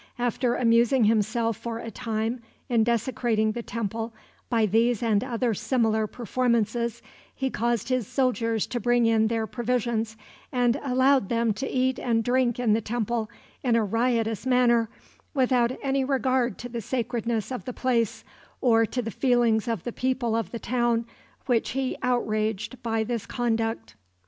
[0.17, 4.15] After amusing himself for a time in desecrating the temple
[4.49, 7.03] by these and other similar performances,
[7.35, 10.17] he caused his soldiers to bring in their provisions,
[10.51, 13.29] and allowed them to eat and drink in the temple,
[13.61, 14.89] in a riotous manner,
[15.35, 18.23] without any regard to the sacredness of the place,
[18.59, 21.05] or to the feelings of the people of the town
[21.45, 23.93] which he outraged by this conduct.